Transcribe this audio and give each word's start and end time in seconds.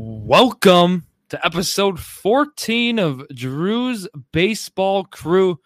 Welcome 0.00 1.06
to 1.28 1.44
episode 1.44 1.98
14 1.98 3.00
of 3.00 3.26
Drew's 3.34 4.06
Baseball 4.30 5.02
Crew 5.02 5.58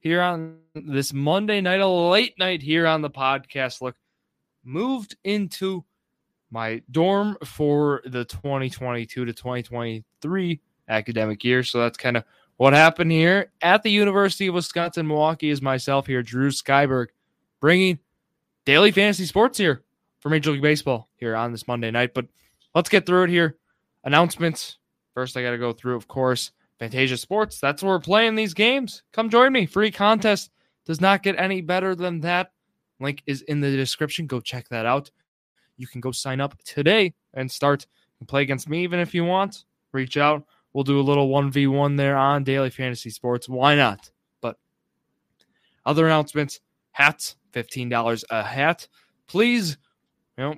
here 0.00 0.20
on 0.20 0.58
this 0.74 1.14
Monday 1.14 1.62
night, 1.62 1.80
a 1.80 1.88
late 1.88 2.38
night 2.38 2.60
here 2.60 2.86
on 2.86 3.00
the 3.00 3.08
podcast. 3.08 3.80
Look, 3.80 3.96
moved 4.62 5.16
into 5.24 5.86
my 6.50 6.82
dorm 6.90 7.38
for 7.42 8.02
the 8.04 8.26
2022 8.26 9.24
to 9.24 9.32
2023 9.32 10.60
academic 10.90 11.42
year. 11.42 11.62
So 11.62 11.80
that's 11.80 11.96
kind 11.96 12.18
of 12.18 12.24
what 12.58 12.74
happened 12.74 13.12
here 13.12 13.50
at 13.62 13.82
the 13.82 13.90
University 13.90 14.48
of 14.48 14.56
Wisconsin 14.56 15.06
Milwaukee 15.06 15.48
is 15.48 15.62
myself 15.62 16.06
here, 16.06 16.22
Drew 16.22 16.50
Skyberg, 16.50 17.06
bringing 17.60 17.98
daily 18.66 18.90
fantasy 18.90 19.24
sports 19.24 19.56
here 19.56 19.84
for 20.18 20.28
Major 20.28 20.50
League 20.50 20.60
Baseball 20.60 21.08
here 21.16 21.34
on 21.34 21.50
this 21.50 21.66
Monday 21.66 21.90
night. 21.90 22.12
But 22.12 22.26
let's 22.74 22.90
get 22.90 23.06
through 23.06 23.22
it 23.24 23.30
here 23.30 23.56
announcements. 24.04 24.78
First, 25.14 25.36
I 25.36 25.42
got 25.42 25.50
to 25.50 25.58
go 25.58 25.72
through, 25.72 25.96
of 25.96 26.08
course, 26.08 26.52
Fantasia 26.78 27.16
Sports. 27.16 27.60
That's 27.60 27.82
where 27.82 27.92
we're 27.92 28.00
playing 28.00 28.34
these 28.34 28.54
games. 28.54 29.02
Come 29.12 29.28
join 29.28 29.52
me. 29.52 29.66
Free 29.66 29.90
contest 29.90 30.50
does 30.86 31.00
not 31.00 31.22
get 31.22 31.38
any 31.38 31.60
better 31.60 31.94
than 31.94 32.20
that. 32.20 32.52
Link 33.00 33.22
is 33.26 33.42
in 33.42 33.60
the 33.60 33.70
description. 33.70 34.26
Go 34.26 34.40
check 34.40 34.68
that 34.68 34.86
out. 34.86 35.10
You 35.76 35.86
can 35.86 36.00
go 36.00 36.12
sign 36.12 36.40
up 36.40 36.56
today 36.64 37.14
and 37.34 37.50
start 37.50 37.86
and 38.18 38.28
play 38.28 38.42
against 38.42 38.68
me, 38.68 38.82
even 38.82 39.00
if 39.00 39.14
you 39.14 39.24
want. 39.24 39.64
Reach 39.92 40.16
out. 40.16 40.44
We'll 40.72 40.84
do 40.84 41.00
a 41.00 41.02
little 41.02 41.28
1v1 41.28 41.96
there 41.96 42.16
on 42.16 42.44
Daily 42.44 42.70
Fantasy 42.70 43.10
Sports. 43.10 43.48
Why 43.48 43.74
not? 43.74 44.10
But 44.40 44.56
other 45.84 46.06
announcements 46.06 46.60
hats, 46.92 47.36
$15 47.52 48.24
a 48.30 48.42
hat. 48.42 48.86
Please, 49.26 49.78
you 50.36 50.44
know, 50.44 50.54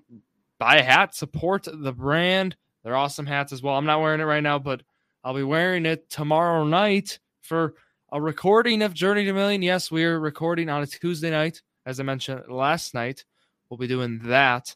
buy 0.58 0.76
a 0.76 0.82
hat, 0.82 1.14
support 1.14 1.66
the 1.72 1.92
brand. 1.92 2.56
They're 2.82 2.96
awesome 2.96 3.26
hats 3.26 3.52
as 3.52 3.62
well. 3.62 3.76
I'm 3.76 3.86
not 3.86 4.00
wearing 4.00 4.20
it 4.20 4.24
right 4.24 4.42
now, 4.42 4.58
but 4.58 4.82
I'll 5.24 5.34
be 5.34 5.42
wearing 5.42 5.86
it 5.86 6.10
tomorrow 6.10 6.64
night 6.64 7.18
for 7.40 7.74
a 8.10 8.20
recording 8.20 8.82
of 8.82 8.92
Journey 8.92 9.24
to 9.24 9.32
Million. 9.32 9.62
Yes, 9.62 9.90
we're 9.90 10.18
recording 10.18 10.68
on 10.68 10.82
a 10.82 10.86
Tuesday 10.86 11.30
night, 11.30 11.62
as 11.86 12.00
I 12.00 12.02
mentioned 12.02 12.42
last 12.48 12.92
night. 12.92 13.24
We'll 13.68 13.78
be 13.78 13.86
doing 13.86 14.20
that 14.24 14.74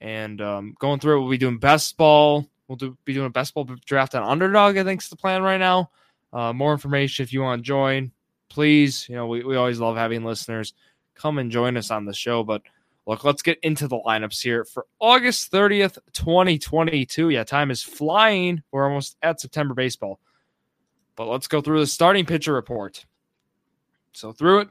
and 0.00 0.40
um, 0.40 0.74
going 0.78 1.00
through 1.00 1.16
it. 1.16 1.20
We'll 1.22 1.30
be 1.30 1.38
doing 1.38 1.58
best 1.58 1.96
ball. 1.96 2.48
We'll 2.68 2.76
do, 2.76 2.96
be 3.04 3.14
doing 3.14 3.26
a 3.26 3.30
best 3.30 3.52
ball 3.52 3.68
draft 3.84 4.14
on 4.14 4.22
underdog. 4.22 4.76
I 4.76 4.84
think 4.84 5.02
is 5.02 5.08
the 5.08 5.16
plan 5.16 5.42
right 5.42 5.58
now. 5.58 5.90
Uh, 6.32 6.52
more 6.52 6.72
information 6.72 7.22
if 7.22 7.32
you 7.32 7.42
want 7.42 7.60
to 7.60 7.66
join, 7.66 8.12
please. 8.48 9.08
You 9.08 9.16
know, 9.16 9.26
we, 9.26 9.44
we 9.44 9.56
always 9.56 9.80
love 9.80 9.96
having 9.96 10.24
listeners 10.24 10.72
come 11.14 11.38
and 11.38 11.50
join 11.50 11.76
us 11.76 11.90
on 11.90 12.04
the 12.04 12.14
show, 12.14 12.42
but 12.42 12.62
Look, 13.06 13.22
let's 13.24 13.42
get 13.42 13.58
into 13.62 13.86
the 13.86 13.98
lineups 13.98 14.42
here 14.42 14.64
for 14.64 14.86
August 14.98 15.52
30th, 15.52 15.98
2022. 16.14 17.30
Yeah, 17.30 17.44
time 17.44 17.70
is 17.70 17.82
flying. 17.82 18.62
We're 18.70 18.86
almost 18.86 19.16
at 19.22 19.40
September 19.40 19.74
baseball. 19.74 20.20
But 21.16 21.28
let's 21.28 21.46
go 21.46 21.60
through 21.60 21.80
the 21.80 21.86
starting 21.86 22.24
pitcher 22.24 22.54
report. 22.54 23.04
So, 24.12 24.32
through 24.32 24.60
it, 24.60 24.68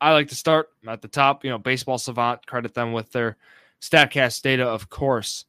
I 0.00 0.12
like 0.12 0.28
to 0.28 0.34
start 0.34 0.68
at 0.86 1.02
the 1.02 1.08
top. 1.08 1.44
You 1.44 1.50
know, 1.50 1.58
Baseball 1.58 1.98
Savant, 1.98 2.46
credit 2.46 2.74
them 2.74 2.92
with 2.92 3.10
their 3.10 3.36
StatCast 3.80 4.42
data, 4.42 4.64
of 4.64 4.88
course. 4.88 5.44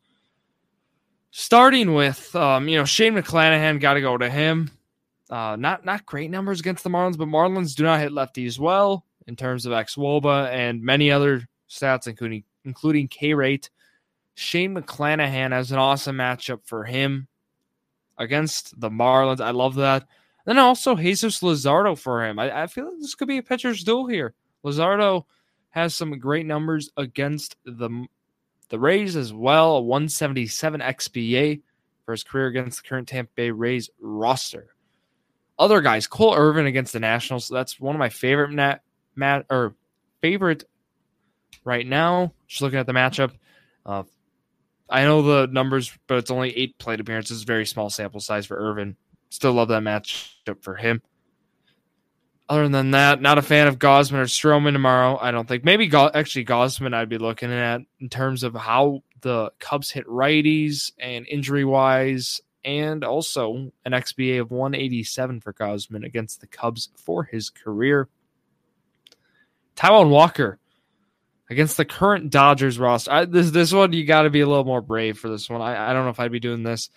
Starting 1.32 1.94
with, 1.94 2.36
um, 2.36 2.68
you 2.68 2.78
know, 2.78 2.86
Shane 2.86 3.14
McClanahan, 3.14 3.80
got 3.80 3.94
to 3.94 4.02
go 4.02 4.18
to 4.18 4.30
him. 4.30 4.72
Uh, 5.30 5.58
not 5.60 5.86
not 5.86 6.06
great 6.06 6.32
numbers 6.32 6.62
against 6.62 6.84
the 6.84 6.90
Marlins, 6.90 7.18
but 7.18 7.28
Marlins 7.28 7.76
do 7.76 7.84
not 7.84 8.00
hit 8.00 8.14
lefties 8.14 8.58
well 8.58 9.06
in 9.28 9.36
terms 9.36 9.66
of 9.66 9.74
xwOBA 9.74 10.50
and 10.52 10.82
many 10.82 11.12
other 11.12 11.48
stats, 11.70 12.08
including 12.08 12.44
including 12.66 13.08
K 13.08 13.34
rate. 13.34 13.70
Shane 14.36 14.76
McClanahan 14.76 15.52
has 15.52 15.72
an 15.72 15.80
awesome 15.80 16.18
matchup 16.18 16.60
for 16.66 16.84
him 16.84 17.28
against 18.18 18.80
the 18.80 18.90
Marlins. 18.90 19.42
I 19.42 19.52
love 19.52 19.76
that. 19.76 20.08
Then 20.46 20.60
also 20.60 20.96
Jesus 20.96 21.42
Luzardo 21.42 21.98
for 21.98 22.26
him. 22.26 22.40
I, 22.40 22.64
I 22.64 22.68
feel 22.68 22.86
like 22.86 23.00
this 23.00 23.16
could 23.16 23.28
be 23.28 23.40
a 23.40 23.44
pitcher's 23.44 23.84
duel 23.84 24.08
here. 24.08 24.34
Luzardo 24.64 25.26
has 25.70 25.94
some 25.94 26.18
great 26.20 26.46
numbers 26.46 26.90
against 26.98 27.56
the 27.66 28.08
the 28.70 28.80
Rays 28.80 29.16
as 29.16 29.34
well. 29.34 29.78
A 29.78 29.82
177 29.82 30.82
XBA 30.82 31.62
for 32.06 32.12
his 32.12 32.24
career 32.24 32.48
against 32.48 32.84
the 32.84 32.88
current 32.88 33.08
Tampa 33.08 33.32
Bay 33.36 33.52
Rays 33.52 33.90
roster. 34.00 34.68
Other 35.60 35.82
guys, 35.82 36.08
Cole 36.08 36.36
Irvin 36.36 36.68
against 36.68 36.94
the 36.94 37.00
Nationals. 37.00 37.48
That's 37.48 37.80
one 37.80 37.96
of 37.96 38.00
my 38.00 38.10
favorite 38.10 38.52
nat, 38.52 38.82
mat 39.16 39.46
or 39.50 39.76
favorite 40.22 40.66
right 41.64 41.86
now. 41.86 42.34
Just 42.48 42.62
looking 42.62 42.80
at 42.80 42.86
the 42.86 42.94
matchup, 42.94 43.32
uh, 43.86 44.04
I 44.90 45.04
know 45.04 45.22
the 45.22 45.52
numbers, 45.52 45.98
but 46.08 46.18
it's 46.18 46.32
only 46.32 46.58
eight 46.58 46.78
plate 46.78 47.00
appearances, 47.00 47.44
very 47.44 47.66
small 47.66 47.90
sample 47.90 48.20
size 48.20 48.46
for 48.46 48.58
Irvin. 48.58 48.96
Still 49.30 49.54
love 49.54 49.68
that 49.70 49.84
matchup 49.84 50.62
for 50.62 50.76
him. 50.76 51.02
Other 52.50 52.70
than 52.70 52.92
that, 52.92 53.22
not 53.22 53.38
a 53.38 53.42
fan 53.42 53.68
of 53.68 53.78
Gausman 53.78 54.20
or 54.20 54.24
Stroman 54.24 54.72
tomorrow. 54.72 55.18
I 55.20 55.32
don't 55.32 55.48
think. 55.48 55.66
Maybe 55.66 55.88
Go- 55.88 56.12
actually 56.14 56.46
Gausman, 56.46 56.94
I'd 56.94 57.10
be 57.10 57.18
looking 57.18 57.52
at 57.52 57.82
in 58.00 58.08
terms 58.08 58.44
of 58.44 58.56
how 58.56 59.04
the 59.20 59.52
Cubs 59.60 59.92
hit 59.92 60.08
righties 60.08 60.94
and 60.98 61.28
injury 61.28 61.66
wise, 61.66 62.40
and 62.64 63.04
also 63.04 63.72
an 63.84 63.92
XBA 63.92 64.40
of 64.40 64.52
187 64.52 65.42
for 65.42 65.52
Gausman 65.52 66.06
against 66.06 66.40
the 66.40 66.48
Cubs 66.48 66.90
for 66.96 67.26
his 67.26 67.50
career. 67.50 68.08
Taijuan 69.76 70.10
Walker 70.10 70.58
against 71.50 71.78
the 71.78 71.86
current 71.86 72.30
Dodgers 72.30 72.80
roster. 72.80 73.12
I, 73.12 73.26
this 73.26 73.52
this 73.52 73.74
one 73.74 73.94
you 73.94 74.06
got 74.06 74.24
to 74.24 74.30
be 74.30 74.42
a 74.42 74.48
little 74.48 74.66
more 74.66 74.82
brave 74.82 75.18
for 75.18 75.30
this 75.30 75.50
one. 75.50 75.62
I, 75.62 75.90
I 75.90 75.94
don't 75.94 76.04
know 76.04 76.10
if 76.10 76.20
I'd 76.20 76.32
be 76.32 76.40
doing 76.40 76.64
this. 76.64 76.90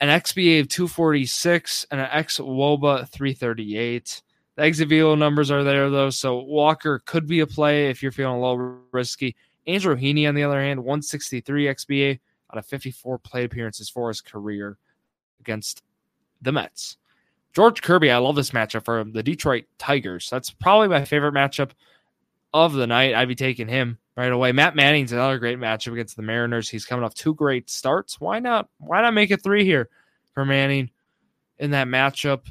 An 0.00 0.08
XBA 0.08 0.60
of 0.60 0.68
246 0.68 1.86
and 1.90 2.00
an 2.00 2.08
xwOBA 2.08 3.08
338. 3.08 4.22
The 4.56 4.62
exit 4.62 4.88
velo 4.88 5.14
numbers 5.14 5.50
are 5.50 5.62
there 5.62 5.90
though, 5.90 6.10
so 6.10 6.38
Walker 6.38 7.02
could 7.04 7.26
be 7.26 7.40
a 7.40 7.46
play 7.46 7.90
if 7.90 8.02
you're 8.02 8.12
feeling 8.12 8.36
a 8.36 8.40
little 8.40 8.78
risky. 8.92 9.36
Andrew 9.66 9.94
Heaney, 9.94 10.28
on 10.28 10.34
the 10.34 10.42
other 10.42 10.60
hand, 10.60 10.80
163 10.80 11.66
XBA 11.66 12.20
out 12.52 12.58
of 12.58 12.66
54 12.66 13.18
plate 13.18 13.44
appearances 13.44 13.88
for 13.88 14.08
his 14.08 14.20
career 14.20 14.78
against 15.38 15.82
the 16.42 16.52
Mets. 16.52 16.96
George 17.52 17.82
Kirby, 17.82 18.10
I 18.10 18.18
love 18.18 18.36
this 18.36 18.50
matchup 18.50 18.84
for 18.84 18.98
him. 18.98 19.12
The 19.12 19.22
Detroit 19.22 19.64
Tigers. 19.78 20.28
That's 20.30 20.50
probably 20.50 20.88
my 20.88 21.04
favorite 21.04 21.34
matchup 21.34 21.72
of 22.52 22.72
the 22.72 22.86
night. 22.86 23.14
I'd 23.14 23.28
be 23.28 23.34
taking 23.34 23.68
him 23.68 23.98
right 24.16 24.32
away. 24.32 24.52
Matt 24.52 24.76
Manning's 24.76 25.12
another 25.12 25.38
great 25.38 25.58
matchup 25.58 25.92
against 25.92 26.16
the 26.16 26.22
Mariners. 26.22 26.68
He's 26.68 26.84
coming 26.84 27.04
off 27.04 27.14
two 27.14 27.34
great 27.34 27.70
starts. 27.70 28.20
Why 28.20 28.38
not? 28.38 28.68
Why 28.78 29.02
not 29.02 29.14
make 29.14 29.30
it 29.30 29.42
three 29.42 29.64
here 29.64 29.88
for 30.34 30.44
Manning 30.44 30.90
in 31.58 31.70
that 31.72 31.86
matchup? 31.88 32.46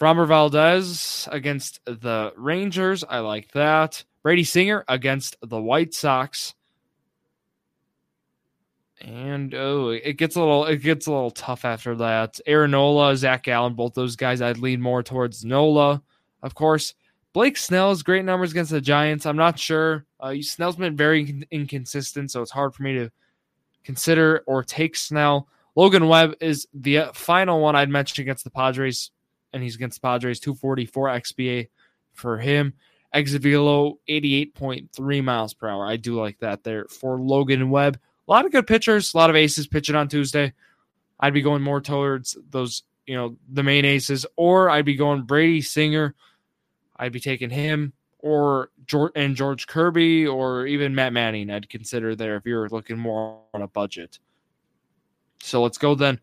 Framber 0.00 0.26
Valdez 0.26 1.28
against 1.30 1.80
the 1.84 2.32
Rangers. 2.36 3.04
I 3.08 3.20
like 3.20 3.52
that. 3.52 4.04
Brady 4.22 4.44
Singer 4.44 4.84
against 4.88 5.36
the 5.42 5.60
White 5.60 5.94
Sox. 5.94 6.54
And 9.00 9.54
oh, 9.54 9.90
it 9.90 10.14
gets 10.14 10.36
a 10.36 10.40
little 10.40 10.64
it 10.64 10.78
gets 10.78 11.06
a 11.06 11.12
little 11.12 11.30
tough 11.30 11.64
after 11.64 11.94
that. 11.96 12.40
Aaron 12.46 12.70
Nola, 12.70 13.16
Zach 13.16 13.42
Gallen, 13.42 13.74
both 13.74 13.94
those 13.94 14.16
guys 14.16 14.40
I'd 14.40 14.58
lean 14.58 14.80
more 14.80 15.02
towards 15.02 15.44
Nola. 15.44 16.02
Of 16.42 16.54
course, 16.54 16.94
Blake 17.34 17.56
Snell's 17.56 18.04
great 18.04 18.24
numbers 18.24 18.52
against 18.52 18.70
the 18.70 18.80
Giants. 18.80 19.26
I'm 19.26 19.36
not 19.36 19.58
sure. 19.58 20.06
Uh, 20.20 20.36
Snell's 20.40 20.76
been 20.76 20.96
very 20.96 21.44
inconsistent, 21.50 22.30
so 22.30 22.40
it's 22.40 22.50
hard 22.52 22.72
for 22.72 22.84
me 22.84 22.94
to 22.94 23.10
consider 23.82 24.44
or 24.46 24.62
take 24.62 24.94
Snell. 24.94 25.48
Logan 25.74 26.06
Webb 26.06 26.36
is 26.40 26.68
the 26.72 26.98
uh, 26.98 27.12
final 27.12 27.60
one 27.60 27.74
I'd 27.74 27.90
mention 27.90 28.22
against 28.22 28.44
the 28.44 28.50
Padres, 28.50 29.10
and 29.52 29.64
he's 29.64 29.74
against 29.74 30.00
the 30.00 30.06
Padres 30.06 30.38
244 30.38 31.08
XBA 31.08 31.68
for 32.12 32.38
him. 32.38 32.72
Exit 33.12 33.42
velo 33.42 33.98
88.3 34.08 35.24
miles 35.24 35.54
per 35.54 35.68
hour. 35.68 35.84
I 35.84 35.96
do 35.96 36.14
like 36.14 36.38
that 36.38 36.62
there 36.62 36.86
for 36.88 37.18
Logan 37.18 37.68
Webb. 37.68 37.98
A 38.28 38.30
lot 38.30 38.46
of 38.46 38.52
good 38.52 38.68
pitchers, 38.68 39.12
a 39.12 39.16
lot 39.16 39.30
of 39.30 39.34
aces 39.34 39.66
pitching 39.66 39.96
on 39.96 40.06
Tuesday. 40.06 40.52
I'd 41.18 41.34
be 41.34 41.42
going 41.42 41.62
more 41.62 41.80
towards 41.80 42.38
those, 42.50 42.84
you 43.06 43.16
know, 43.16 43.36
the 43.52 43.64
main 43.64 43.84
aces, 43.84 44.24
or 44.36 44.70
I'd 44.70 44.84
be 44.84 44.94
going 44.94 45.22
Brady 45.22 45.62
Singer 45.62 46.14
I'd 46.96 47.12
be 47.12 47.20
taking 47.20 47.50
him 47.50 47.92
or 48.18 48.70
George 48.86 49.12
and 49.14 49.36
George 49.36 49.66
Kirby 49.66 50.26
or 50.26 50.66
even 50.66 50.94
Matt 50.94 51.12
Manning. 51.12 51.50
I'd 51.50 51.68
consider 51.68 52.16
there 52.16 52.36
if 52.36 52.46
you're 52.46 52.68
looking 52.68 52.98
more 52.98 53.40
on 53.52 53.62
a 53.62 53.68
budget. 53.68 54.18
So 55.42 55.62
let's 55.62 55.78
go 55.78 55.94
then 55.94 56.18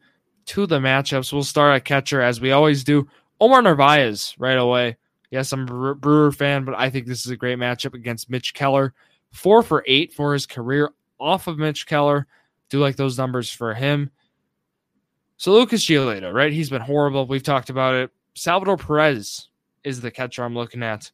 to 0.47 0.65
the 0.65 0.79
matchups. 0.79 1.31
We'll 1.31 1.43
start 1.43 1.75
at 1.75 1.85
catcher 1.85 2.21
as 2.21 2.41
we 2.41 2.51
always 2.51 2.83
do. 2.83 3.07
Omar 3.39 3.61
Narvaez 3.61 4.35
right 4.39 4.57
away. 4.57 4.97
Yes, 5.29 5.51
I'm 5.53 5.67
a 5.67 5.95
Brewer 5.95 6.31
fan, 6.31 6.65
but 6.65 6.75
I 6.75 6.89
think 6.89 7.05
this 7.05 7.25
is 7.25 7.31
a 7.31 7.37
great 7.37 7.59
matchup 7.59 7.93
against 7.93 8.29
Mitch 8.29 8.53
Keller. 8.53 8.93
Four 9.31 9.63
for 9.63 9.83
eight 9.87 10.11
for 10.11 10.33
his 10.33 10.45
career 10.45 10.89
off 11.19 11.47
of 11.47 11.57
Mitch 11.57 11.85
Keller. 11.85 12.27
Do 12.69 12.79
like 12.79 12.95
those 12.95 13.17
numbers 13.17 13.49
for 13.51 13.73
him. 13.73 14.09
So 15.37 15.53
Lucas 15.53 15.85
Giolito, 15.85 16.33
right? 16.33 16.51
He's 16.51 16.69
been 16.69 16.81
horrible. 16.81 17.27
We've 17.27 17.43
talked 17.43 17.69
about 17.69 17.95
it. 17.95 18.11
Salvador 18.33 18.77
Perez, 18.77 19.49
is 19.83 20.01
the 20.01 20.11
catcher 20.11 20.43
I'm 20.43 20.55
looking 20.55 20.83
at. 20.83 21.11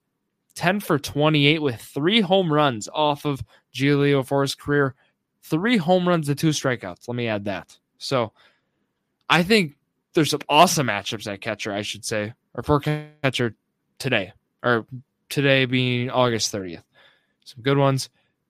10 0.55 0.79
for 0.79 0.97
28 0.97 1.61
with 1.61 1.79
three 1.79 2.19
home 2.19 2.51
runs 2.51 2.89
off 2.91 3.25
of 3.25 3.43
Giolito 3.73 4.25
for 4.25 4.41
his 4.41 4.55
career. 4.55 4.95
three 5.43 5.77
home 5.77 6.07
runs 6.07 6.27
to 6.27 6.35
two 6.35 6.49
strikeouts. 6.49 7.07
Let 7.07 7.15
me 7.15 7.27
add 7.27 7.45
that. 7.45 7.77
So 7.99 8.33
I 9.29 9.43
think 9.43 9.75
there's 10.13 10.31
some 10.31 10.41
awesome 10.49 10.87
matchups 10.87 11.31
at 11.31 11.41
catcher, 11.41 11.71
I 11.71 11.83
should 11.83 12.03
say, 12.03 12.33
or 12.53 12.63
for 12.63 12.79
catcher 12.79 13.55
today, 13.99 14.33
or 14.63 14.85
today 15.29 15.65
being 15.65 16.09
August 16.09 16.51
30th. 16.53 16.83
Some 17.45 17.61
good 17.61 17.77
ones. 17.77 18.09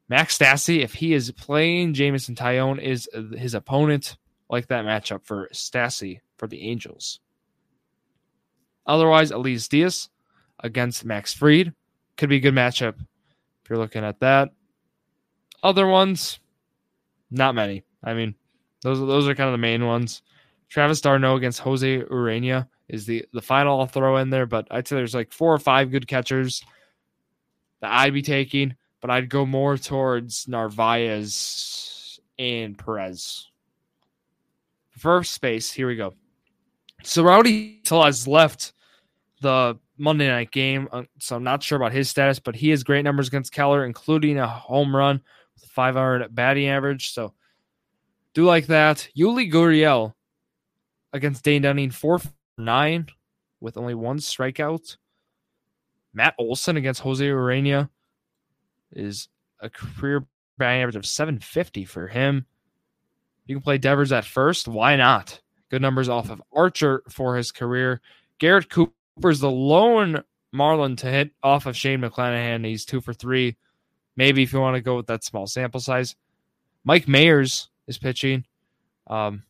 Max 0.10 0.38
Stassi, 0.38 0.81
if 0.81 0.94
he 0.94 1.14
is 1.14 1.31
playing, 1.31 1.94
Jameson 1.94 2.36
Taillon 2.36 2.81
is 2.81 3.10
his 3.38 3.54
opponent. 3.54 4.18
Like 4.50 4.68
that 4.68 4.86
matchup 4.86 5.25
for 5.25 5.50
Stassi 5.52 6.22
for 6.38 6.48
the 6.48 6.62
Angels. 6.69 7.19
Otherwise, 8.88 9.31
Elias 9.31 9.68
Diaz 9.68 10.10
against 10.60 11.06
Max 11.06 11.34
Fried 11.34 11.74
could 12.16 12.30
be 12.30 12.38
a 12.38 12.42
good 12.42 12.54
matchup 12.54 12.95
if 13.00 13.69
you're 13.69 13.78
looking 13.78 14.04
at 14.04 14.19
that. 14.22 14.50
Other 15.62 15.88
ones, 15.88 16.39
not 17.30 17.56
many. 17.56 17.84
I 18.04 18.13
mean, 18.13 18.36
those 18.81 19.00
those 19.00 19.28
are 19.28 19.36
kind 19.36 19.50
of 19.50 19.54
the 19.54 19.57
main 19.57 19.86
ones. 19.86 20.22
Travis 20.69 21.01
d'Arnaud 21.01 21.38
against 21.38 21.60
Jose 21.60 22.01
Urena 22.04 22.68
is 22.88 23.06
the 23.06 23.25
the 23.34 23.42
final 23.42 23.80
I'll 23.80 23.88
throw 23.88 24.18
in 24.18 24.30
there, 24.30 24.45
but 24.45 24.68
I'd 24.72 24.88
say 24.88 24.95
there's 24.95 25.16
like 25.16 25.31
four 25.31 25.54
or 25.54 25.60
five 25.60 25.92
good 25.92 26.07
catchers 26.07 26.63
that 27.81 27.92
I'd 27.92 28.13
be 28.13 28.22
taking, 28.22 28.75
but 29.01 29.10
I'd 29.10 29.30
go 29.30 29.45
more 29.45 29.78
towards 29.78 30.48
Narvaez 30.48 32.19
and 32.40 32.78
Perez. 32.78 33.50
First 34.92 35.33
space, 35.33 35.72
here 35.72 35.88
we 35.88 35.95
go. 35.95 36.13
So 37.04 37.24
Rowdy 37.24 37.81
has 37.90 38.28
left 38.28 38.74
the 39.42 39.78
Monday 39.98 40.28
night 40.28 40.51
game, 40.51 40.88
uh, 40.92 41.04
so 41.19 41.36
I'm 41.36 41.44
not 41.44 41.63
sure 41.63 41.75
about 41.75 41.92
his 41.92 42.10
status, 42.10 42.39
but 42.39 42.56
he 42.56 42.69
has 42.69 42.84
great 42.84 43.04
numbers 43.04 43.28
against 43.28 43.51
Keller, 43.51 43.86
including 43.86 44.38
a 44.38 44.48
home 44.48 44.95
run 44.95 45.22
with 45.56 45.63
a 45.63 45.68
500 45.68 46.34
batting 46.34 46.68
average. 46.68 47.13
So 47.13 47.34
do 48.34 48.45
like 48.45 48.68
that. 48.68 49.07
Yuli 49.18 49.51
Gurriel 49.51 50.13
against 51.13 51.44
Dane 51.44 51.62
Dunning, 51.62 51.92
4 51.92 52.19
9 52.57 53.07
with 53.60 53.78
only 53.78 53.95
one 53.95 54.18
strikeout. 54.18 54.98
Matt 56.13 56.36
Olson 56.40 56.78
against 56.78 57.01
Jose 57.01 57.24
Urena 57.24 57.90
is 58.92 59.30
a 59.60 59.69
career 59.69 60.25
batting 60.57 60.81
average 60.81 60.95
of 60.95 61.06
750 61.06 61.86
for 61.86 62.07
him. 62.07 62.45
You 63.45 63.56
can 63.56 63.63
play 63.63 63.78
Devers 63.78 64.12
at 64.12 64.25
first. 64.25 64.68
Why 64.68 64.95
not? 64.95 65.40
Good 65.69 65.81
numbers 65.81 66.10
off 66.10 66.30
of 66.30 66.42
Archer 66.54 67.04
for 67.10 67.36
his 67.36 67.51
career. 67.51 68.01
Garrett 68.40 68.69
Cooper's 69.18 69.40
the 69.40 69.50
lone 69.50 70.24
Marlin 70.52 70.96
to 70.98 71.08
hit 71.08 71.31
off 71.42 71.66
of 71.66 71.75
Shane 71.75 72.02
McClanahan. 72.02 72.64
He's 72.64 72.86
two 72.86 73.02
for 73.02 73.14
three. 73.14 73.58
Maybe 74.16 74.44
if 74.44 74.54
you 74.54 74.60
want 74.60 74.75
to 74.75 74.81
go 74.81 74.96
with 74.96 75.08
that 75.08 75.24
small 75.24 75.48
sample 75.48 75.80
size. 75.80 76.16
Mike 76.84 77.08
Mayers 77.08 77.68
is 77.88 77.98
pitching. 77.98 78.46
Um, 79.08 79.42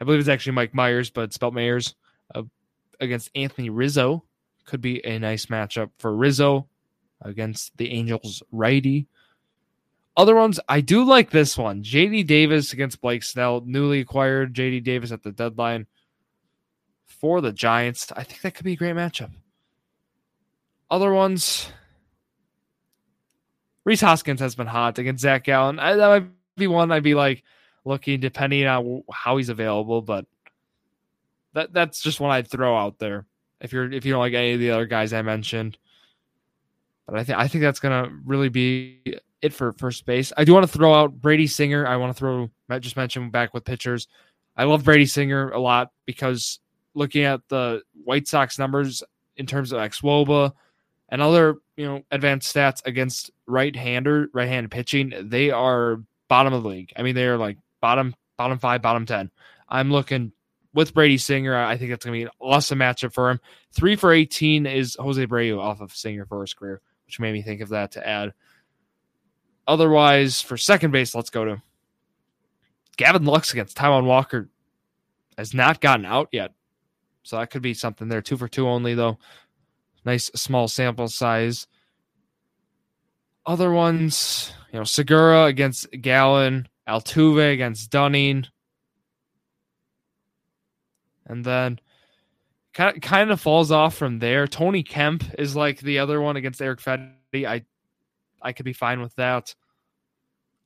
I 0.00 0.04
believe 0.04 0.18
it's 0.18 0.28
actually 0.28 0.54
Mike 0.54 0.74
Myers, 0.74 1.10
but 1.10 1.32
spelled 1.32 1.54
Mayers 1.54 1.94
uh, 2.34 2.42
against 2.98 3.30
Anthony 3.36 3.70
Rizzo. 3.70 4.24
Could 4.64 4.80
be 4.80 5.04
a 5.06 5.20
nice 5.20 5.46
matchup 5.46 5.90
for 5.98 6.14
Rizzo 6.14 6.66
against 7.22 7.76
the 7.76 7.92
Angels 7.92 8.42
righty. 8.50 9.06
Other 10.16 10.34
ones, 10.34 10.58
I 10.68 10.80
do 10.80 11.04
like 11.04 11.30
this 11.30 11.56
one. 11.56 11.84
JD 11.84 12.26
Davis 12.26 12.72
against 12.72 13.00
Blake 13.00 13.22
Snell, 13.22 13.62
newly 13.64 14.00
acquired 14.00 14.54
JD 14.54 14.82
Davis 14.82 15.12
at 15.12 15.22
the 15.22 15.30
deadline 15.30 15.86
for 17.08 17.40
the 17.40 17.52
Giants. 17.52 18.12
I 18.16 18.22
think 18.22 18.42
that 18.42 18.54
could 18.54 18.64
be 18.64 18.74
a 18.74 18.76
great 18.76 18.94
matchup. 18.94 19.30
Other 20.90 21.12
ones, 21.12 21.70
Rhys 23.84 24.00
Hoskins 24.00 24.40
has 24.40 24.54
been 24.54 24.66
hot 24.66 24.98
against 24.98 25.22
Zach 25.22 25.44
Gallen. 25.44 25.78
I, 25.78 25.96
that 25.96 26.08
might 26.08 26.30
be 26.56 26.66
one 26.66 26.92
I'd 26.92 27.02
be 27.02 27.14
like 27.14 27.42
looking 27.84 28.20
depending 28.20 28.66
on 28.66 29.02
how 29.12 29.36
he's 29.36 29.48
available, 29.48 30.02
but 30.02 30.26
that 31.54 31.72
that's 31.72 32.02
just 32.02 32.20
one 32.20 32.30
I'd 32.30 32.48
throw 32.48 32.76
out 32.76 32.98
there 32.98 33.26
if 33.60 33.72
you're 33.72 33.90
if 33.90 34.04
you 34.04 34.12
don't 34.12 34.20
like 34.20 34.34
any 34.34 34.52
of 34.52 34.60
the 34.60 34.70
other 34.70 34.86
guys 34.86 35.12
I 35.12 35.22
mentioned. 35.22 35.78
But 37.06 37.18
I 37.18 37.24
think 37.24 37.38
I 37.38 37.48
think 37.48 37.62
that's 37.62 37.80
gonna 37.80 38.10
really 38.24 38.48
be 38.48 39.00
it 39.40 39.52
for 39.52 39.72
first 39.72 40.04
base. 40.06 40.32
I 40.36 40.44
do 40.44 40.52
want 40.52 40.66
to 40.66 40.72
throw 40.72 40.94
out 40.94 41.20
Brady 41.20 41.46
Singer. 41.46 41.86
I 41.86 41.96
want 41.96 42.14
to 42.14 42.18
throw 42.18 42.50
just 42.80 42.96
mentioned 42.96 43.32
back 43.32 43.54
with 43.54 43.64
pitchers. 43.64 44.08
I 44.56 44.64
love 44.64 44.84
Brady 44.84 45.06
Singer 45.06 45.50
a 45.50 45.60
lot 45.60 45.92
because 46.06 46.60
looking 46.98 47.24
at 47.24 47.40
the 47.48 47.82
White 48.04 48.28
Sox 48.28 48.58
numbers 48.58 49.02
in 49.36 49.46
terms 49.46 49.72
of 49.72 49.78
xwOBA 49.78 50.52
and 51.08 51.22
other 51.22 51.56
you 51.76 51.86
know 51.86 52.02
advanced 52.10 52.54
stats 52.54 52.84
against 52.84 53.30
right-hander 53.46 54.28
right-handed 54.34 54.70
pitching, 54.70 55.14
they 55.22 55.50
are 55.50 56.02
bottom 56.28 56.52
of 56.52 56.62
the 56.62 56.68
league. 56.68 56.92
I 56.96 57.02
mean, 57.02 57.14
they 57.14 57.26
are 57.26 57.38
like 57.38 57.56
bottom 57.80 58.14
bottom 58.36 58.58
five, 58.58 58.82
bottom 58.82 59.06
ten. 59.06 59.30
I'm 59.68 59.90
looking 59.90 60.32
with 60.74 60.94
Brady 60.94 61.18
Singer. 61.18 61.56
I 61.56 61.76
think 61.76 61.90
that's 61.90 62.04
going 62.04 62.14
to 62.14 62.18
be 62.18 62.22
an 62.24 62.30
awesome 62.40 62.78
matchup 62.78 63.12
for 63.12 63.30
him. 63.30 63.40
Three 63.72 63.96
for 63.96 64.12
18 64.12 64.66
is 64.66 64.96
Jose 64.98 65.24
Abreu 65.26 65.58
off 65.58 65.80
of 65.80 65.94
Singer 65.94 66.26
for 66.26 66.40
his 66.42 66.54
career, 66.54 66.80
which 67.06 67.20
made 67.20 67.32
me 67.32 67.42
think 67.42 67.60
of 67.60 67.70
that 67.70 67.92
to 67.92 68.06
add. 68.06 68.32
Otherwise, 69.66 70.40
for 70.40 70.56
second 70.56 70.92
base, 70.92 71.14
let's 71.14 71.30
go 71.30 71.44
to 71.44 71.62
Gavin 72.96 73.24
Lux 73.24 73.52
against 73.52 73.76
Taijuan 73.76 74.04
Walker. 74.04 74.48
Has 75.36 75.54
not 75.54 75.80
gotten 75.80 76.04
out 76.04 76.28
yet. 76.32 76.52
So 77.28 77.36
that 77.36 77.50
could 77.50 77.60
be 77.60 77.74
something 77.74 78.08
there. 78.08 78.22
Two 78.22 78.38
for 78.38 78.48
two 78.48 78.66
only, 78.66 78.94
though. 78.94 79.18
Nice 80.02 80.30
small 80.34 80.66
sample 80.66 81.08
size. 81.08 81.66
Other 83.44 83.70
ones, 83.70 84.50
you 84.72 84.78
know, 84.78 84.84
Segura 84.84 85.44
against 85.44 85.90
Gallen, 86.00 86.68
Altuve 86.88 87.52
against 87.52 87.90
Dunning. 87.90 88.46
And 91.26 91.44
then 91.44 91.80
kind 92.72 92.96
of, 92.96 93.02
kind 93.02 93.30
of 93.30 93.42
falls 93.42 93.70
off 93.70 93.94
from 93.94 94.20
there. 94.20 94.46
Tony 94.46 94.82
Kemp 94.82 95.22
is 95.38 95.54
like 95.54 95.80
the 95.80 95.98
other 95.98 96.22
one 96.22 96.36
against 96.36 96.62
Eric 96.62 96.80
Fedde. 96.80 97.44
I 97.46 97.62
I 98.40 98.52
could 98.54 98.64
be 98.64 98.72
fine 98.72 99.02
with 99.02 99.14
that. 99.16 99.54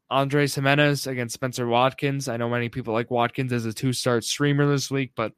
Andres 0.09 0.55
Gimenez 0.55 1.09
against 1.09 1.35
Spencer 1.35 1.67
Watkins. 1.67 2.29
I 2.29 2.37
know 2.37 2.49
many 2.49 2.69
people 2.69 2.95
like 2.95 3.11
Watkins 3.11 3.53
as 3.53 3.67
a 3.67 3.73
two 3.73 3.93
start 3.93 4.23
streamer 4.23 4.71
this 4.71 4.93
week, 4.93 5.11
but 5.17 5.33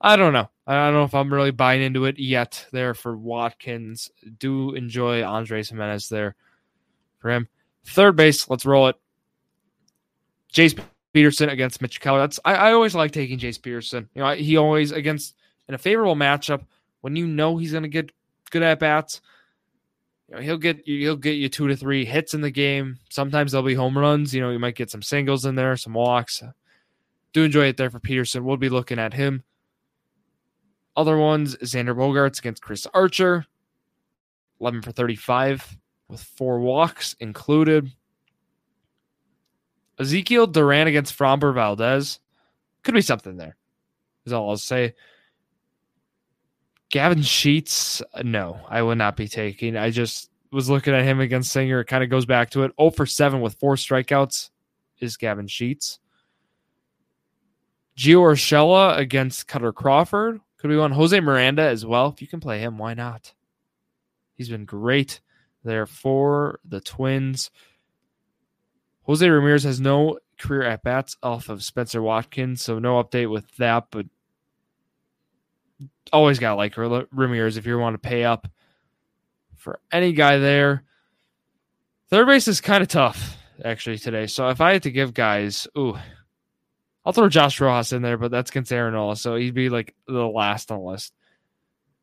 I 0.00 0.16
don't 0.16 0.32
know. 0.32 0.48
I 0.66 0.74
don't 0.74 0.94
know 0.94 1.04
if 1.04 1.14
I'm 1.14 1.32
really 1.32 1.50
buying 1.50 1.82
into 1.82 2.06
it 2.06 2.18
yet 2.18 2.66
there 2.72 2.94
for 2.94 3.16
Watkins. 3.16 4.10
Do 4.38 4.74
enjoy 4.74 5.22
Andres 5.22 5.68
Gimenez 5.68 6.08
there 6.08 6.36
for 7.18 7.30
him. 7.30 7.48
Third 7.84 8.16
base, 8.16 8.48
let's 8.48 8.64
roll 8.64 8.88
it. 8.88 8.96
Jace 10.52 10.80
Peterson 11.12 11.48
against 11.48 11.82
Mitch 11.82 12.00
Keller. 12.00 12.20
That's 12.20 12.40
I, 12.44 12.54
I 12.54 12.72
always 12.72 12.94
like 12.94 13.12
taking 13.12 13.38
Jace 13.38 13.60
Peterson. 13.60 14.08
You 14.14 14.22
know, 14.22 14.34
he 14.34 14.56
always 14.56 14.92
against 14.92 15.34
in 15.68 15.74
a 15.74 15.78
favorable 15.78 16.16
matchup 16.16 16.64
when 17.02 17.16
you 17.16 17.26
know 17.26 17.56
he's 17.56 17.72
going 17.72 17.82
to 17.82 17.88
get 17.88 18.12
good 18.50 18.62
at 18.62 18.78
bats 18.78 19.20
you 20.30 20.36
know, 20.36 20.42
he'll 20.42 20.58
get 20.58 20.86
you 20.86 20.98
he'll 21.00 21.16
get 21.16 21.32
you 21.32 21.48
two 21.48 21.68
to 21.68 21.76
three 21.76 22.04
hits 22.04 22.34
in 22.34 22.40
the 22.40 22.50
game. 22.50 22.98
Sometimes 23.10 23.52
there'll 23.52 23.66
be 23.66 23.74
home 23.74 23.98
runs. 23.98 24.32
You 24.32 24.40
know, 24.40 24.50
you 24.50 24.58
might 24.58 24.76
get 24.76 24.90
some 24.90 25.02
singles 25.02 25.44
in 25.44 25.56
there, 25.56 25.76
some 25.76 25.94
walks. 25.94 26.42
Do 27.32 27.42
enjoy 27.44 27.66
it 27.66 27.76
there 27.76 27.90
for 27.90 28.00
Peterson. 28.00 28.44
We'll 28.44 28.56
be 28.56 28.68
looking 28.68 28.98
at 28.98 29.12
him. 29.12 29.42
Other 30.96 31.16
ones, 31.16 31.56
Xander 31.56 31.94
Bogaerts 31.94 32.38
against 32.40 32.62
Chris 32.62 32.86
Archer, 32.92 33.46
11 34.60 34.82
for 34.82 34.92
35 34.92 35.78
with 36.08 36.22
four 36.22 36.60
walks 36.60 37.14
included. 37.20 37.90
Ezekiel 39.98 40.46
Duran 40.46 40.88
against 40.88 41.16
Framber 41.16 41.54
Valdez. 41.54 42.20
Could 42.82 42.94
be 42.94 43.02
something 43.02 43.36
there, 43.36 43.56
is 44.24 44.32
all 44.32 44.50
I'll 44.50 44.56
say. 44.56 44.94
Gavin 46.90 47.22
Sheets, 47.22 48.02
uh, 48.14 48.22
no, 48.24 48.60
I 48.68 48.82
would 48.82 48.98
not 48.98 49.16
be 49.16 49.28
taking. 49.28 49.76
I 49.76 49.90
just 49.90 50.30
was 50.50 50.68
looking 50.68 50.94
at 50.94 51.04
him 51.04 51.20
against 51.20 51.52
Singer. 51.52 51.80
It 51.80 51.86
kind 51.86 52.02
of 52.02 52.10
goes 52.10 52.26
back 52.26 52.50
to 52.50 52.64
it. 52.64 52.72
0 52.80 52.90
for 52.90 53.06
7 53.06 53.40
with 53.40 53.54
four 53.54 53.76
strikeouts 53.76 54.50
is 54.98 55.16
Gavin 55.16 55.46
Sheets. 55.46 56.00
Gio 57.96 58.20
Urshela 58.20 58.96
against 58.98 59.46
Kutter 59.46 59.74
Crawford. 59.74 60.40
Could 60.60 60.68
be 60.68 60.76
one. 60.76 60.92
Jose 60.92 61.18
Miranda 61.18 61.62
as 61.62 61.86
well. 61.86 62.08
If 62.08 62.20
you 62.20 62.28
can 62.28 62.40
play 62.40 62.58
him, 62.58 62.76
why 62.76 62.92
not? 62.92 63.32
He's 64.34 64.50
been 64.50 64.66
great 64.66 65.20
there 65.64 65.86
for 65.86 66.60
the 66.64 66.82
Twins. 66.82 67.50
Jose 69.04 69.26
Ramirez 69.26 69.64
has 69.64 69.80
no 69.80 70.18
career 70.38 70.62
at 70.62 70.82
bats 70.82 71.16
off 71.22 71.48
of 71.48 71.64
Spencer 71.64 72.02
Watkins, 72.02 72.62
so 72.62 72.78
no 72.78 73.02
update 73.02 73.30
with 73.30 73.50
that, 73.56 73.86
but 73.90 74.04
always 76.12 76.38
got 76.38 76.58
like 76.58 76.76
Ramirez 76.76 77.56
if 77.56 77.66
you 77.66 77.78
want 77.78 77.94
to 77.94 78.08
pay 78.08 78.24
up 78.24 78.46
for 79.56 79.80
any 79.90 80.12
guy 80.12 80.36
there. 80.36 80.84
Third 82.08 82.26
base 82.26 82.48
is 82.48 82.60
kind 82.60 82.82
of 82.82 82.88
tough 82.88 83.36
actually 83.64 83.98
today. 83.98 84.26
So 84.26 84.48
if 84.50 84.60
I 84.60 84.72
had 84.72 84.82
to 84.82 84.90
give 84.90 85.14
guys, 85.14 85.66
ooh, 85.76 85.96
I'll 87.04 87.12
throw 87.12 87.28
Josh 87.28 87.60
Rojas 87.60 87.92
in 87.92 88.02
there, 88.02 88.18
but 88.18 88.30
that's 88.30 88.50
against 88.50 88.72
Aaron 88.72 89.16
so 89.16 89.36
he'd 89.36 89.54
be 89.54 89.70
like 89.70 89.94
the 90.06 90.26
last 90.26 90.70
on 90.70 90.80
the 90.80 90.84
list. 90.84 91.14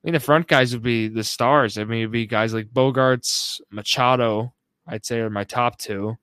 I 0.03 0.07
mean, 0.07 0.13
the 0.13 0.19
front 0.19 0.47
guys 0.47 0.73
would 0.73 0.83
be 0.83 1.07
the 1.07 1.23
stars. 1.23 1.77
I 1.77 1.83
mean, 1.83 1.99
it'd 1.99 2.11
be 2.11 2.25
guys 2.25 2.53
like 2.53 2.67
Bogaerts, 2.67 3.61
Machado. 3.69 4.53
I'd 4.87 5.05
say 5.05 5.19
are 5.19 5.29
my 5.29 5.43
top 5.43 5.77
two. 5.77 6.17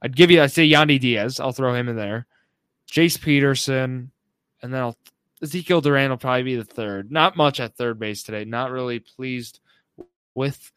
I'd 0.00 0.16
give 0.16 0.30
you, 0.30 0.42
I'd 0.42 0.52
say 0.52 0.68
Yandy 0.68 0.98
Diaz. 0.98 1.38
I'll 1.38 1.52
throw 1.52 1.74
him 1.74 1.88
in 1.88 1.96
there. 1.96 2.26
Jace 2.90 3.20
Peterson, 3.20 4.10
and 4.62 4.74
then 4.74 4.80
I'll, 4.80 4.98
Ezekiel 5.42 5.80
Duran 5.80 6.10
will 6.10 6.16
probably 6.16 6.42
be 6.42 6.56
the 6.56 6.64
third. 6.64 7.10
Not 7.10 7.36
much 7.36 7.60
at 7.60 7.76
third 7.76 7.98
base 7.98 8.22
today. 8.22 8.44
Not 8.44 8.70
really 8.70 9.00
pleased 9.00 9.60
with 10.34 10.72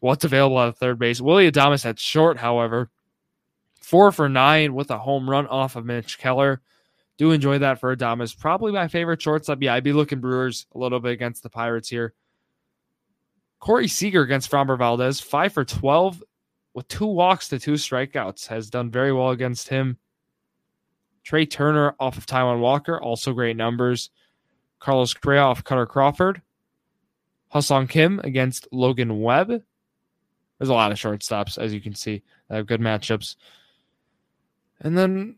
what's 0.00 0.24
available 0.24 0.60
at 0.60 0.76
third 0.78 0.98
base. 0.98 1.20
Willy 1.20 1.50
Adames 1.50 1.86
at 1.86 1.98
short, 1.98 2.38
however, 2.38 2.90
four 3.86 4.10
for 4.10 4.28
nine 4.28 4.74
with 4.74 4.90
a 4.90 4.98
home 4.98 5.30
run 5.30 5.46
off 5.46 5.76
of 5.76 5.86
Mitch 5.86 6.18
Keller. 6.18 6.60
Do 7.18 7.30
enjoy 7.30 7.58
that 7.58 7.78
for 7.78 7.94
Adames. 7.94 8.36
Probably 8.36 8.72
my 8.72 8.88
favorite 8.88 9.22
shortstop. 9.22 9.62
Yeah, 9.62 9.74
I'd 9.74 9.84
be 9.84 9.92
looking 9.92 10.18
Brewers 10.18 10.66
a 10.74 10.78
little 10.78 10.98
bit 10.98 11.12
against 11.12 11.44
the 11.44 11.50
Pirates 11.50 11.88
here. 11.88 12.12
Corey 13.60 13.86
Seager 13.86 14.22
against 14.22 14.50
Framber 14.50 14.76
Valdez, 14.76 15.20
five 15.20 15.52
for 15.52 15.64
12 15.64 16.20
with 16.74 16.88
two 16.88 17.06
walks 17.06 17.48
to 17.48 17.60
two 17.60 17.74
strikeouts, 17.74 18.48
has 18.48 18.70
done 18.70 18.90
very 18.90 19.12
well 19.12 19.30
against 19.30 19.68
him. 19.68 19.98
Trea 21.22 21.46
Turner 21.46 21.94
off 22.00 22.18
of 22.18 22.26
Taijuan 22.26 22.58
Walker, 22.58 23.00
also 23.00 23.32
great 23.32 23.56
numbers. 23.56 24.10
Carlos 24.80 25.14
Correa 25.14 25.42
off 25.42 25.62
Kutter 25.62 25.86
Crawford. 25.86 26.42
Ha-Seong 27.50 27.88
Kim 27.88 28.20
against 28.24 28.66
Logan 28.72 29.20
Webb. 29.20 29.48
There's 30.58 30.68
a 30.70 30.74
lot 30.74 30.90
of 30.90 30.98
shortstops, 30.98 31.56
as 31.56 31.72
you 31.72 31.80
can 31.80 31.94
see. 31.94 32.24
Have 32.50 32.66
good 32.66 32.80
matchups. 32.80 33.36
And 34.80 34.96
then 34.96 35.36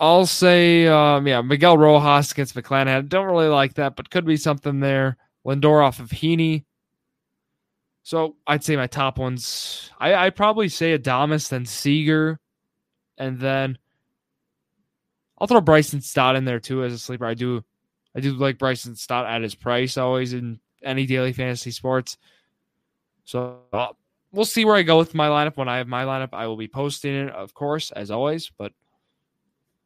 I'll 0.00 0.26
say, 0.26 0.86
um, 0.86 1.26
yeah, 1.26 1.40
Miguel 1.40 1.78
Rojas 1.78 2.32
against 2.32 2.54
McClanahan. 2.54 3.08
Don't 3.08 3.26
really 3.26 3.48
like 3.48 3.74
that, 3.74 3.96
but 3.96 4.10
could 4.10 4.24
be 4.24 4.36
something 4.36 4.80
there. 4.80 5.16
Lindor 5.44 5.84
off 5.84 6.00
of 6.00 6.10
Heaney. 6.10 6.64
So 8.02 8.36
I'd 8.46 8.62
say 8.62 8.76
my 8.76 8.86
top 8.86 9.18
ones. 9.18 9.90
I, 9.98 10.14
I'd 10.14 10.36
probably 10.36 10.68
say 10.68 10.96
Adames, 10.96 11.48
then 11.48 11.66
Seager, 11.66 12.38
and 13.18 13.38
then 13.40 13.78
I'll 15.38 15.46
throw 15.46 15.60
Bryson 15.60 16.00
Stott 16.00 16.36
in 16.36 16.44
there 16.44 16.60
too 16.60 16.84
as 16.84 16.92
a 16.92 16.98
sleeper. 16.98 17.26
I 17.26 17.34
do, 17.34 17.64
I 18.14 18.20
do 18.20 18.32
like 18.34 18.58
Bryson 18.58 18.94
Stott 18.94 19.26
at 19.26 19.42
his 19.42 19.54
price 19.54 19.96
always 19.96 20.34
in 20.34 20.60
any 20.82 21.06
daily 21.06 21.32
fantasy 21.32 21.70
sports. 21.70 22.16
So 23.24 23.58
we'll 24.32 24.44
see 24.44 24.64
where 24.64 24.76
I 24.76 24.82
go 24.82 24.98
with 24.98 25.14
my 25.14 25.28
lineup. 25.28 25.56
When 25.56 25.68
I 25.68 25.78
have 25.78 25.88
my 25.88 26.04
lineup, 26.04 26.30
I 26.32 26.46
will 26.46 26.56
be 26.56 26.68
posting 26.68 27.14
it, 27.14 27.30
of 27.30 27.54
course, 27.54 27.90
as 27.92 28.10
always. 28.10 28.50
But 28.56 28.72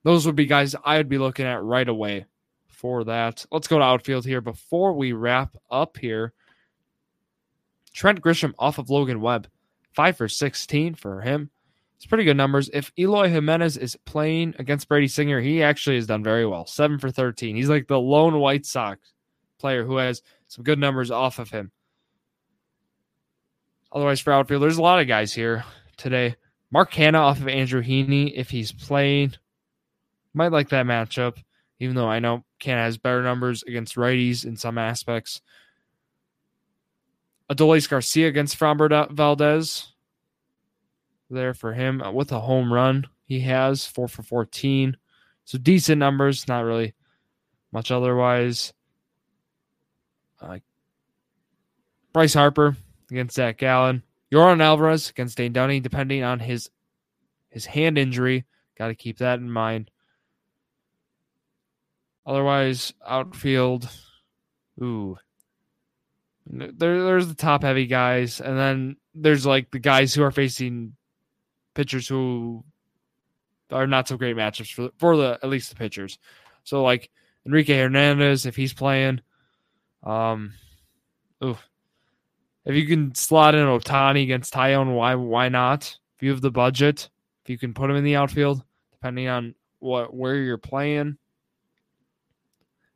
those 0.02 0.26
would 0.26 0.36
be 0.36 0.46
guys 0.46 0.74
I 0.84 0.96
would 0.96 1.08
be 1.08 1.18
looking 1.18 1.46
at 1.46 1.62
right 1.62 1.88
away 1.88 2.26
for 2.68 3.04
that. 3.04 3.44
Let's 3.50 3.68
go 3.68 3.78
to 3.78 3.84
outfield 3.84 4.24
here 4.24 4.40
before 4.40 4.92
we 4.92 5.12
wrap 5.12 5.56
up 5.70 5.96
here. 5.98 6.32
Trent 7.92 8.20
Grisham 8.20 8.54
off 8.58 8.78
of 8.78 8.88
Logan 8.88 9.20
Webb, 9.20 9.48
five 9.92 10.16
for 10.16 10.28
16 10.28 10.94
for 10.94 11.20
him. 11.20 11.50
It's 11.96 12.06
pretty 12.06 12.24
good 12.24 12.36
numbers. 12.36 12.70
If 12.72 12.92
Eloy 12.98 13.28
Jimenez 13.28 13.76
is 13.76 13.94
playing 14.06 14.54
against 14.58 14.88
Brady 14.88 15.08
Singer, 15.08 15.40
he 15.40 15.62
actually 15.62 15.96
has 15.96 16.06
done 16.06 16.24
very 16.24 16.46
well. 16.46 16.64
Seven 16.64 16.98
for 16.98 17.10
13. 17.10 17.54
He's 17.54 17.68
like 17.68 17.88
the 17.88 18.00
lone 18.00 18.38
White 18.38 18.64
Sox 18.64 19.12
player 19.58 19.84
who 19.84 19.98
has 19.98 20.22
some 20.48 20.64
good 20.64 20.78
numbers 20.78 21.10
off 21.10 21.38
of 21.38 21.50
him. 21.50 21.70
Otherwise, 23.92 24.20
for 24.20 24.32
outfield, 24.32 24.62
there's 24.62 24.78
a 24.78 24.82
lot 24.82 25.00
of 25.00 25.08
guys 25.08 25.32
here 25.32 25.64
today. 25.96 26.36
Mark 26.70 26.92
Canha 26.92 27.18
off 27.18 27.40
of 27.40 27.48
Andrew 27.48 27.82
Heaney, 27.82 28.32
if 28.34 28.50
he's 28.50 28.70
playing, 28.70 29.34
might 30.32 30.52
like 30.52 30.68
that 30.68 30.86
matchup, 30.86 31.38
even 31.80 31.96
though 31.96 32.08
I 32.08 32.20
know 32.20 32.44
Canha 32.60 32.84
has 32.84 32.98
better 32.98 33.22
numbers 33.22 33.64
against 33.64 33.96
righties 33.96 34.44
in 34.44 34.56
some 34.56 34.78
aspects. 34.78 35.40
Adolis 37.50 37.88
Garcia 37.88 38.28
against 38.28 38.58
Framber 38.58 39.10
Valdez. 39.10 39.88
There 41.28 41.54
for 41.54 41.72
him 41.72 42.00
uh, 42.00 42.12
with 42.12 42.30
a 42.32 42.40
home 42.40 42.72
run. 42.72 43.06
He 43.24 43.40
has 43.40 43.86
four 43.86 44.08
for 44.08 44.22
14. 44.22 44.96
So 45.44 45.58
decent 45.58 45.98
numbers, 45.98 46.46
not 46.46 46.64
really 46.64 46.94
much 47.72 47.90
otherwise. 47.90 48.72
Uh, 50.40 50.58
Bryce 52.12 52.34
Harper 52.34 52.76
against 53.10 53.36
Zach 53.36 53.58
Gallen. 53.58 54.02
Yordan 54.32 54.62
Alvarez 54.62 55.10
against 55.10 55.36
Dane 55.36 55.52
Dunning, 55.52 55.82
depending 55.82 56.22
on 56.22 56.38
his 56.38 56.70
his 57.48 57.66
hand 57.66 57.98
injury. 57.98 58.44
Got 58.78 58.88
to 58.88 58.94
keep 58.94 59.18
that 59.18 59.40
in 59.40 59.50
mind. 59.50 59.90
Otherwise, 62.24 62.94
outfield. 63.06 63.88
Ooh. 64.82 65.18
There, 66.46 67.04
there's 67.04 67.28
the 67.28 67.34
top 67.34 67.62
heavy 67.62 67.86
guys, 67.86 68.40
and 68.40 68.58
then 68.58 68.96
there's 69.14 69.46
like 69.46 69.70
the 69.70 69.78
guys 69.78 70.14
who 70.14 70.22
are 70.22 70.30
facing 70.30 70.94
pitchers 71.74 72.08
who 72.08 72.64
are 73.70 73.86
not 73.86 74.08
so 74.08 74.16
great 74.16 74.36
matchups 74.36 74.72
for 74.72 74.90
for 74.98 75.16
the 75.16 75.38
at 75.42 75.48
least 75.48 75.70
the 75.70 75.76
pitchers. 75.76 76.18
So 76.64 76.82
like 76.82 77.10
Enrique 77.46 77.76
Hernandez, 77.76 78.46
if 78.46 78.56
he's 78.56 78.72
playing, 78.72 79.20
um, 80.02 80.54
ooh, 81.44 81.58
if 82.64 82.74
you 82.74 82.86
can 82.86 83.14
slot 83.14 83.54
in 83.54 83.66
Ohtani 83.66 84.22
against 84.22 84.54
Taillon, 84.54 84.94
why 84.94 85.14
why 85.14 85.48
not? 85.48 85.96
If 86.16 86.22
you 86.22 86.30
have 86.30 86.40
the 86.40 86.50
budget, 86.50 87.08
if 87.44 87.50
you 87.50 87.58
can 87.58 87.74
put 87.74 87.90
him 87.90 87.96
in 87.96 88.04
the 88.04 88.16
outfield, 88.16 88.62
depending 88.92 89.28
on 89.28 89.54
what 89.78 90.14
where 90.14 90.36
you're 90.36 90.58
playing. 90.58 91.16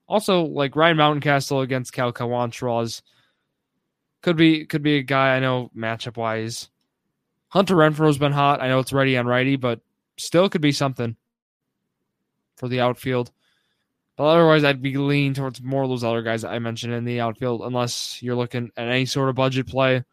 Also, 0.06 0.42
like 0.42 0.76
Ryan 0.76 0.99
Mountcastle 0.99 1.62
against 1.62 1.92
Cal 1.94 2.12
Quantrill 2.12 3.00
could 4.23 4.37
be 4.37 4.66
could 4.66 4.83
be 4.83 4.99
a 4.99 5.02
guy 5.02 5.37
I 5.37 5.40
know 5.40 5.71
matchup 5.76 6.16
wise. 6.16 6.68
Hunter 7.49 7.76
Renfroe's 7.76 8.18
been 8.18 8.33
hot. 8.33 8.61
I 8.61 8.68
know 8.68 8.80
it's 8.80 8.92
righty 8.92 9.16
on 9.16 9.26
righty, 9.26 9.56
but 9.56 9.80
still 10.18 10.49
could 10.49 10.61
be 10.61 10.73
something 10.73 11.16
for 12.56 12.68
the 12.68 12.80
outfield. 12.80 13.30
But 14.16 14.25
otherwise, 14.25 14.62
I'd 14.62 14.80
be 14.80 14.97
leaning 14.97 15.35
towards 15.35 15.61
more 15.61 15.83
of 15.83 15.88
those 15.88 16.04
other 16.04 16.23
guys 16.23 16.44
I 16.44 16.59
mentioned 16.61 16.92
in 16.92 17.04
the 17.04 17.21
outfield, 17.21 17.62
unless 17.62 18.23
you're 18.23 18.37
looking 18.37 18.71
at 18.76 18.87
any 18.88 19.06
sort 19.06 19.28
of 19.28 19.35
budget 19.35 19.66
play. 19.66 20.04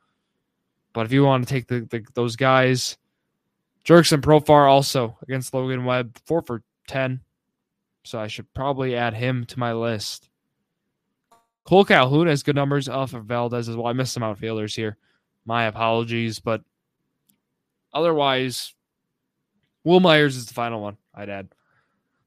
But 0.94 1.06
if 1.06 1.12
you 1.12 1.24
want 1.24 1.48
to 1.48 1.54
take 1.54 1.68
the, 1.68 1.82
the 1.82 2.04
those 2.16 2.36
guys, 2.36 2.98
Jurickson 3.86 4.22
Profar 4.22 4.70
also 4.70 5.18
against 5.22 5.54
Logan 5.54 5.86
Webb, 5.86 6.18
four 6.26 6.42
for 6.42 6.64
ten. 6.88 7.22
So 8.04 8.20
I 8.20 8.28
should 8.28 8.52
probably 8.54 8.96
add 8.96 9.14
him 9.14 9.46
to 9.46 9.60
my 9.60 9.74
list. 9.74 10.30
Cole 11.64 11.86
Calhoun 11.86 12.26
has 12.26 12.42
good 12.42 12.56
numbers 12.56 12.90
off 12.90 13.14
of 13.14 13.26
Valdez 13.26 13.70
as 13.70 13.76
well. 13.76 13.86
I 13.86 13.94
missed 13.94 14.14
some 14.14 14.24
outfielders 14.24 14.76
here. 14.76 14.98
My 15.46 15.66
apologies, 15.66 16.40
but 16.40 16.64
otherwise, 17.94 18.74
Wil 19.84 20.00
Myers 20.00 20.36
is 20.36 20.48
the 20.48 20.56
final 20.56 20.82
one 20.82 20.98
I'd 21.14 21.30
add. 21.30 21.50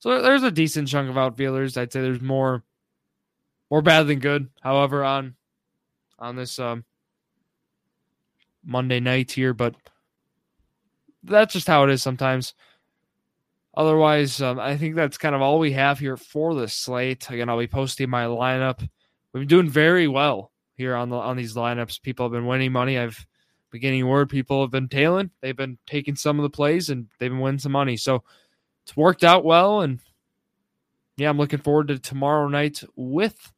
So 0.04 0.20
there's 0.20 0.42
a 0.42 0.50
decent 0.50 0.88
chunk 0.88 1.08
of 1.08 1.16
outfielders. 1.16 1.78
I'd 1.78 1.90
say 1.90 2.02
there's 2.02 2.20
more 2.20 2.62
more 3.70 3.80
bad 3.80 4.06
than 4.06 4.18
good. 4.18 4.50
However, 4.60 5.02
on 5.02 5.34
on 6.18 6.36
this 6.36 6.58
um, 6.58 6.84
Monday 8.62 9.00
night 9.00 9.32
here, 9.32 9.54
but 9.54 9.74
that's 11.22 11.54
just 11.54 11.66
how 11.66 11.84
it 11.84 11.90
is 11.90 12.02
sometimes. 12.02 12.52
Otherwise, 13.78 14.42
um, 14.42 14.60
I 14.60 14.76
think 14.76 14.94
that's 14.94 15.16
kind 15.16 15.34
of 15.34 15.40
all 15.40 15.58
we 15.58 15.72
have 15.72 15.98
here 15.98 16.18
for 16.18 16.54
the 16.54 16.68
slate. 16.68 17.30
Again, 17.30 17.48
I'll 17.48 17.58
be 17.58 17.66
posting 17.66 18.10
my 18.10 18.26
lineup. 18.26 18.80
We've 19.32 19.40
been 19.40 19.48
doing 19.48 19.70
very 19.70 20.06
well 20.06 20.52
here 20.74 20.96
on 20.96 21.08
the 21.08 21.16
on 21.16 21.38
these 21.38 21.56
lineups. 21.56 22.02
People 22.02 22.26
have 22.26 22.32
been 22.32 22.44
winning 22.44 22.72
money. 22.72 22.98
I've 22.98 23.26
been 23.70 23.80
getting 23.80 24.06
word 24.06 24.28
people 24.28 24.60
have 24.60 24.70
been 24.70 24.90
tailing. 24.90 25.30
They've 25.40 25.56
been 25.56 25.78
taking 25.86 26.14
some 26.14 26.38
of 26.38 26.42
the 26.42 26.50
plays 26.50 26.90
and 26.90 27.06
they've 27.18 27.30
been 27.30 27.40
winning 27.40 27.58
some 27.58 27.72
money. 27.72 27.96
So 27.96 28.22
it's 28.84 28.96
worked 28.96 29.24
out 29.24 29.44
well. 29.44 29.80
And 29.80 30.00
yeah, 31.16 31.30
I'm 31.30 31.38
looking 31.38 31.60
forward 31.60 31.88
to 31.88 31.98
tomorrow 31.98 32.48
night 32.48 32.82
with 32.96 33.52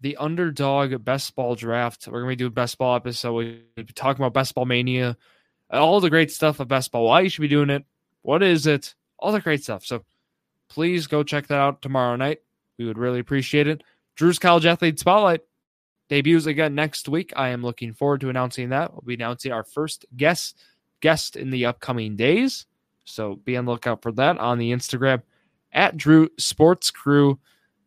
the 0.00 0.16
underdog 0.16 1.04
best 1.04 1.34
ball 1.34 1.54
draft. 1.54 2.06
We're 2.06 2.20
gonna 2.20 2.32
be 2.32 2.36
doing 2.36 2.52
best 2.52 2.78
ball 2.78 2.96
episode. 2.96 3.32
We'll 3.32 3.58
be 3.76 3.92
talking 3.94 4.22
about 4.22 4.34
best 4.34 4.54
ball 4.54 4.66
mania, 4.66 5.16
all 5.70 6.00
the 6.00 6.10
great 6.10 6.30
stuff 6.30 6.60
of 6.60 6.68
best 6.68 6.92
ball. 6.92 7.04
Why 7.04 7.22
you 7.22 7.28
should 7.28 7.42
be 7.42 7.48
doing 7.48 7.70
it, 7.70 7.84
what 8.22 8.42
is 8.42 8.66
it, 8.66 8.94
all 9.18 9.32
the 9.32 9.40
great 9.40 9.62
stuff. 9.62 9.84
So 9.84 10.04
please 10.68 11.06
go 11.06 11.22
check 11.22 11.48
that 11.48 11.58
out 11.58 11.82
tomorrow 11.82 12.16
night. 12.16 12.38
We 12.78 12.86
would 12.86 12.98
really 12.98 13.18
appreciate 13.18 13.66
it. 13.66 13.82
Drew's 14.14 14.38
College 14.38 14.66
Athlete 14.66 14.98
Spotlight 14.98 15.40
debuts 16.08 16.46
again 16.46 16.74
next 16.74 17.08
week. 17.08 17.32
I 17.36 17.48
am 17.48 17.62
looking 17.62 17.92
forward 17.92 18.20
to 18.20 18.30
announcing 18.30 18.70
that. 18.70 18.92
We'll 18.92 19.02
be 19.02 19.14
announcing 19.14 19.52
our 19.52 19.64
first 19.64 20.06
guest 20.16 20.56
guest 21.00 21.36
in 21.36 21.50
the 21.50 21.66
upcoming 21.66 22.16
days. 22.16 22.66
So 23.08 23.36
be 23.36 23.56
on 23.56 23.64
the 23.64 23.72
lookout 23.72 24.02
for 24.02 24.12
that 24.12 24.38
on 24.38 24.58
the 24.58 24.72
Instagram 24.72 25.22
at 25.72 25.96
Drew 25.96 26.28
Sports 26.38 26.90
Crew 26.90 27.38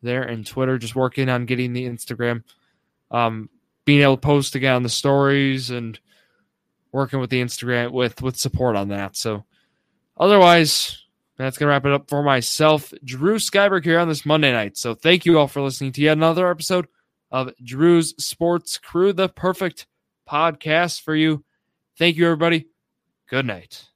there 0.01 0.23
and 0.23 0.45
Twitter. 0.45 0.77
Just 0.77 0.95
working 0.95 1.29
on 1.29 1.45
getting 1.45 1.73
the 1.73 1.87
Instagram, 1.87 2.43
um, 3.09 3.49
being 3.85 4.01
able 4.01 4.17
to 4.17 4.21
post 4.21 4.55
again 4.55 4.75
on 4.75 4.83
the 4.83 4.89
stories 4.89 5.69
and 5.69 5.99
working 6.91 7.19
with 7.19 7.29
the 7.29 7.41
Instagram 7.41 7.91
with 7.91 8.21
with 8.21 8.37
support 8.37 8.75
on 8.75 8.89
that. 8.89 9.15
So 9.15 9.45
otherwise, 10.17 11.05
that's 11.37 11.57
gonna 11.57 11.69
wrap 11.69 11.85
it 11.85 11.91
up 11.91 12.09
for 12.09 12.23
myself, 12.23 12.93
Drew 13.03 13.37
Skyberg 13.37 13.83
here 13.83 13.99
on 13.99 14.07
this 14.07 14.25
Monday 14.25 14.51
night. 14.51 14.77
So 14.77 14.93
thank 14.93 15.25
you 15.25 15.39
all 15.39 15.47
for 15.47 15.61
listening 15.61 15.91
to 15.93 16.01
yet 16.01 16.17
another 16.17 16.49
episode 16.49 16.87
of 17.31 17.51
Drew's 17.63 18.13
Sports 18.23 18.77
Crew, 18.77 19.13
the 19.13 19.29
perfect 19.29 19.87
podcast 20.29 21.01
for 21.01 21.15
you. 21.15 21.43
Thank 21.97 22.17
you, 22.17 22.25
everybody. 22.25 22.67
Good 23.29 23.45
night. 23.45 23.90